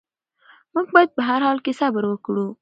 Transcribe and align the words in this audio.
موږ 0.73 0.87
باید 0.95 1.09
په 1.15 1.21
هر 1.29 1.39
حال 1.47 1.57
کې 1.65 1.71
صبر 1.79 2.03
وکړو. 2.07 2.47